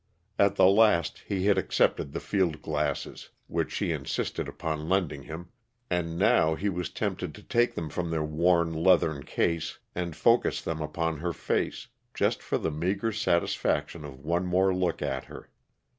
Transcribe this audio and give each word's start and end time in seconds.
At 0.39 0.55
the 0.55 0.65
last 0.65 1.19
he 1.27 1.45
had 1.45 1.59
accepted 1.59 2.11
the 2.11 2.19
field 2.19 2.63
glasses, 2.63 3.29
which 3.45 3.71
she 3.71 3.91
insisted 3.91 4.47
upon 4.47 4.89
lending 4.89 5.21
him, 5.21 5.49
and 5.91 6.17
now 6.17 6.55
he 6.55 6.69
was 6.69 6.89
tempted 6.89 7.35
to 7.35 7.43
take 7.43 7.75
them 7.75 7.87
from 7.87 8.09
their 8.09 8.23
worn, 8.23 8.73
leathern 8.73 9.21
case 9.21 9.77
and 9.93 10.15
focus 10.15 10.59
them 10.59 10.81
upon 10.81 11.19
her 11.19 11.33
face, 11.33 11.85
just 12.15 12.41
for 12.41 12.57
the 12.57 12.71
meager 12.71 13.11
satisfaction 13.11 14.03
of 14.03 14.25
one 14.25 14.47
more 14.47 14.73
look 14.73 15.03
at 15.03 15.25
her. 15.25 15.51